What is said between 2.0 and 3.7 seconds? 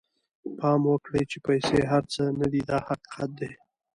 څه نه دي دا حقیقت دی.